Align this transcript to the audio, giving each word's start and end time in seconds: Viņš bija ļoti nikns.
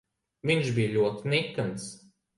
Viņš 0.51 0.71
bija 0.79 0.93
ļoti 0.95 1.33
nikns. 1.35 1.89